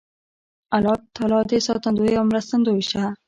[0.75, 3.03] الله تعالی دې ساتندوی او مرستندوی شه